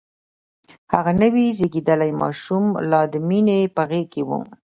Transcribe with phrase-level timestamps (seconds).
[0.93, 4.29] هغه نوی زيږدلی ماشوم لا د مينې په غېږ کې و.